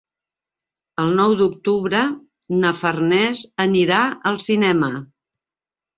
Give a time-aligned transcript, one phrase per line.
[1.03, 2.01] El nou d'octubre
[2.63, 4.91] na Farners anirà al cinema.